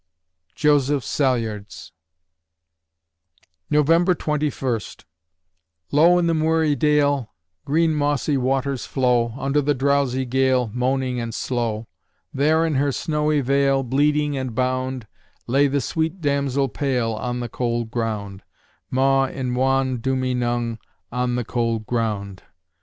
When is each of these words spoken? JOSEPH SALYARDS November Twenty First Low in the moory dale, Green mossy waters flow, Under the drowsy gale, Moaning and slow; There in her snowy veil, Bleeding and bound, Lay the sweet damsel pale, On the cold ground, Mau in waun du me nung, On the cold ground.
JOSEPH 0.55 1.03
SALYARDS 1.03 1.91
November 3.69 4.15
Twenty 4.15 4.49
First 4.49 5.05
Low 5.91 6.17
in 6.17 6.25
the 6.25 6.33
moory 6.33 6.75
dale, 6.75 7.35
Green 7.65 7.93
mossy 7.93 8.35
waters 8.35 8.87
flow, 8.87 9.35
Under 9.37 9.61
the 9.61 9.75
drowsy 9.75 10.25
gale, 10.25 10.71
Moaning 10.73 11.19
and 11.19 11.35
slow; 11.35 11.85
There 12.33 12.65
in 12.65 12.73
her 12.73 12.91
snowy 12.91 13.41
veil, 13.41 13.83
Bleeding 13.83 14.35
and 14.35 14.55
bound, 14.55 15.05
Lay 15.45 15.67
the 15.67 15.81
sweet 15.81 16.19
damsel 16.19 16.67
pale, 16.67 17.13
On 17.13 17.39
the 17.39 17.47
cold 17.49 17.91
ground, 17.91 18.41
Mau 18.89 19.25
in 19.25 19.53
waun 19.53 19.97
du 19.99 20.15
me 20.15 20.33
nung, 20.33 20.79
On 21.11 21.35
the 21.35 21.45
cold 21.45 21.85
ground. 21.85 22.41